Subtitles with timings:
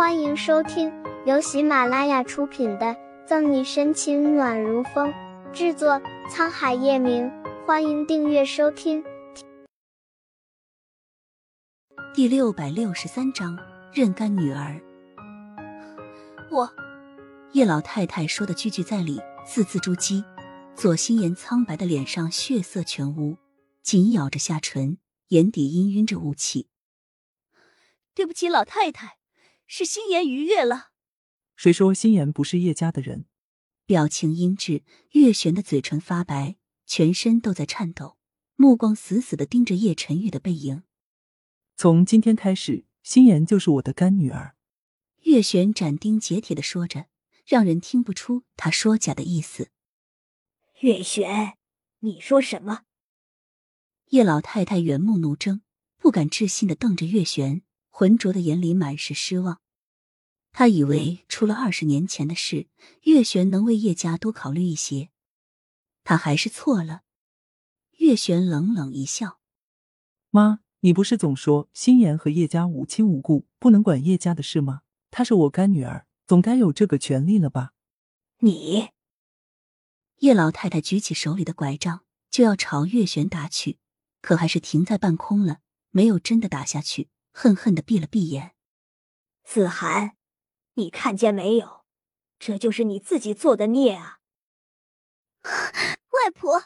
[0.00, 0.90] 欢迎收听
[1.26, 2.86] 由喜马拉雅出品的
[3.26, 5.12] 《赠你深情暖如风》，
[5.52, 7.30] 制作沧海夜明。
[7.66, 9.04] 欢迎订阅收听。
[12.14, 13.58] 第六百六十三章，
[13.92, 14.80] 认干女儿。
[16.50, 16.72] 我，
[17.52, 20.24] 叶老太太说的句句在理，字字珠玑。
[20.74, 23.36] 左心言苍白的脸上血色全无，
[23.82, 24.96] 紧咬着下唇，
[25.28, 26.70] 眼底氤氲着雾气。
[28.14, 29.18] 对不起，老太太，
[29.72, 30.90] 是心妍逾越了。
[31.54, 33.26] 谁说心妍不是叶家的人？
[33.86, 38.18] 表情阴鸷，月璇的嘴唇发白，全身都在颤抖，
[38.56, 40.82] 目光死死的盯着叶晨玉的背影。
[41.76, 44.56] 从今天开始，心妍就是我的干女儿。
[45.22, 47.06] 月璇斩钉截铁的说着，
[47.46, 49.70] 让人听不出他说假的意思。
[50.80, 51.56] 月璇，
[52.00, 52.82] 你说什么？
[54.08, 55.62] 叶老太太圆目怒睁，
[55.96, 59.60] 不敢置信的瞪着月璇，浑浊的眼里满是失望。
[60.52, 62.66] 他以为出了二十年前的事，
[63.02, 65.10] 月璇能为叶家多考虑一些，
[66.02, 67.02] 他还是错了。
[67.98, 69.38] 月璇冷冷一笑
[70.30, 74.80] ：“妈，你不是总说心妍和叶家无亲无故，不能管叶家的事吗？
[75.10, 77.72] 她是我干女儿，总该有这个权利了吧？”
[78.40, 78.88] 你。
[80.18, 83.78] 叶老太太举起手里的拐杖，就要朝月璇打去，
[84.20, 87.08] 可还是停在半空了，没有真的打下去，
[87.42, 88.54] 恨恨的闭了闭眼。
[89.44, 90.14] 子涵，
[90.74, 91.86] 你看见没有？
[92.38, 94.18] 这就是你自己做的孽啊！
[95.42, 96.64] 外婆，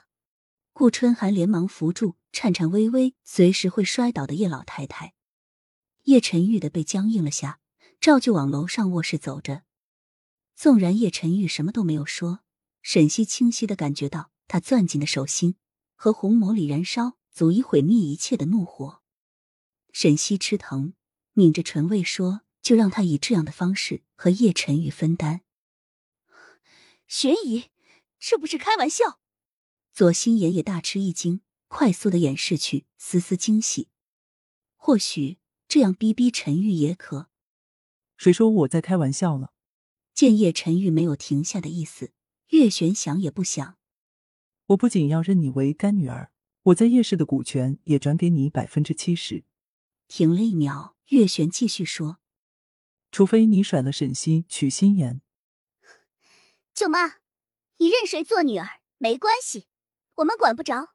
[0.72, 5.14] 顾春寒连忙扶住颤颤巍巍、随时会摔倒的叶老太太。
[6.06, 7.60] 叶晨玉的背僵硬了下，
[8.00, 9.62] 照旧往楼上卧室走着。
[10.56, 12.40] 纵然叶晨玉什么都没有说。
[12.82, 15.54] 沈西清晰的感觉到他攥紧的手心
[15.94, 19.03] 和红眸里燃烧足以毁灭一切的怒火。
[19.94, 20.94] 沈西吃疼，
[21.34, 25.42] 抿着唇未说：“就让他以这样的方式和叶晨宇分担。”
[27.06, 27.66] 悬疑，
[28.18, 29.20] 这不是开玩笑。
[29.92, 33.88] 左心言也大吃一惊，快速的掩饰去丝丝惊喜。
[34.74, 35.38] 或许
[35.68, 37.30] 这样逼逼陈玉也可。
[38.16, 39.52] 谁说我在开玩笑了？
[40.12, 42.10] 见叶晨玉没有停下的意思。
[42.48, 43.78] 月璇想也不想，
[44.66, 46.32] 我不仅要认你为干女儿，
[46.64, 49.44] 我在叶氏的股权也转给你百分之七十。
[50.08, 52.18] 停了一秒，月璇继续说
[53.10, 55.20] ：“除非你甩了沈西娶心妍。”
[56.74, 57.16] 舅妈，
[57.76, 59.68] 你认谁做女儿没关系，
[60.16, 60.94] 我们管不着，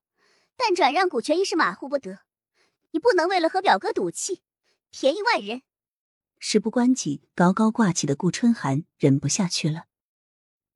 [0.58, 2.20] 但转让股权一事马虎不得。
[2.92, 4.42] 你不能为了和表哥赌气，
[4.90, 5.62] 便宜外人。
[6.40, 9.86] 事不关己，高高挂起的顾春寒忍不下去了。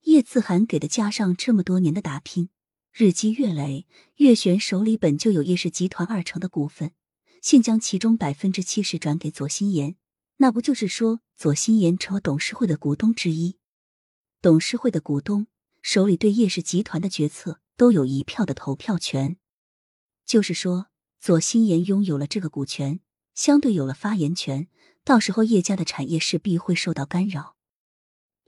[0.02, 2.50] 叶自寒给的加上这么多年的打拼，
[2.92, 6.94] 日积月累，月璇手里本就有叶氏集团二成的股份，
[7.44, 9.98] 现将其中百分之七十转给左心言，
[10.38, 13.58] 那不就是说左心言成了董事会的股东之一？
[14.42, 15.48] 董事会的股东
[15.82, 19.36] 手里对叶氏集团的决策都有一票的投票权，
[20.26, 20.88] 就是说
[21.20, 23.02] 左心言拥有了这个股权，
[23.36, 24.70] 相对有了发言权，
[25.04, 27.58] 到时候叶家的产业势必会受到干扰。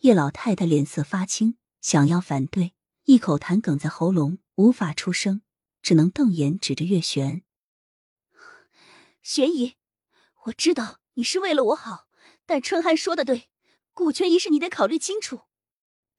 [0.04, 2.74] 叶老太太脸色发青，想要反对，
[3.04, 5.42] 一口痰哽在喉咙，无法出声，
[5.82, 7.45] 只能瞪眼指着月璇。
[9.26, 9.74] 玄姨，
[10.44, 12.08] 我知道你是为了我好，
[12.46, 13.50] 但春寒说的对，
[13.92, 15.46] 股权一事你得考虑清楚。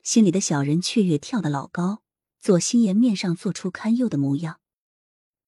[0.03, 2.03] 心里的小人雀跃跳得老高，
[2.41, 4.59] 左心言面上做出堪忧的模样。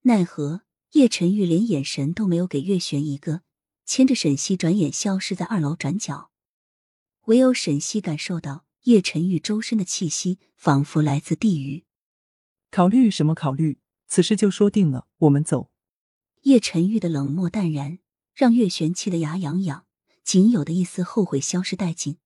[0.02, 3.42] 奈何叶晨玉连眼神都没有给月璇一个，
[3.84, 6.30] 牵着沈西转眼消失在二楼转角。
[7.24, 11.84] 唯有沈西感受到叶晨玉周身的气息，仿佛来自地狱。
[12.70, 13.80] 考虑什么考虑？
[14.06, 15.72] 此事就说定了，我们走。
[16.42, 17.98] 叶晨玉的冷漠淡然，
[18.34, 19.86] 让月璇气得牙痒痒，
[20.22, 22.18] 仅有的一丝后悔消失殆尽。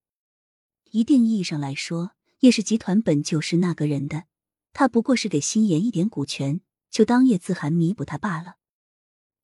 [0.90, 4.24] 一定意义上来说，叶氏集团本就是那个人的，
[4.72, 8.56] 他不过是给心妍一点股权，就当叶自涵弥补他罢了。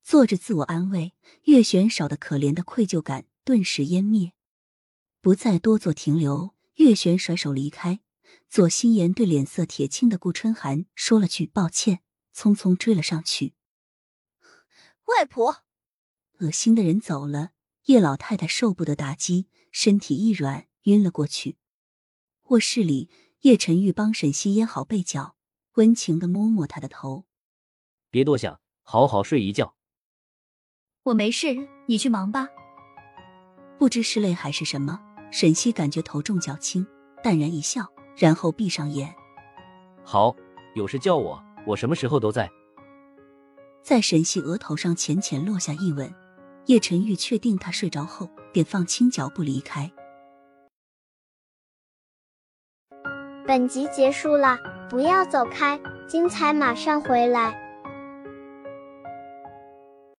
[0.05, 1.15] 做着自我安慰，
[1.45, 4.33] 月璇少的可怜的愧疚感顿时湮灭。
[5.21, 8.01] 不再多做停留，月璇甩手离开。
[8.49, 12.01] 左心言对脸色铁青的顾春寒说了句抱歉，
[12.35, 13.55] 匆匆追了上去。
[15.09, 15.65] 外婆，
[16.41, 17.53] 恶心的人走了，
[17.87, 21.57] 叶老太太受不得打击，身体一软，晕了过去。
[22.49, 23.09] 卧室里，
[23.41, 25.35] 叶晨玉帮沈西掖好被角，
[25.77, 27.25] 温情的摸摸她的头。
[28.11, 29.75] 别多想，好好睡一觉。
[31.05, 32.49] 我没事，你去忙吧。
[33.79, 35.01] 不知是累还是什么。
[35.31, 36.87] 沈西感觉头重脚轻，
[37.23, 39.15] 淡然一笑，然后闭上眼。
[40.05, 40.37] 好，
[40.75, 42.51] 有事叫我，我什么时候都在。
[43.83, 46.13] 在沈西额头上浅浅落下一吻，
[46.67, 49.91] 叶晨玉确定他睡着后，便放轻脚步离开。
[53.47, 54.59] 本集结束了，
[54.91, 57.68] 不要走开，精彩马上回来。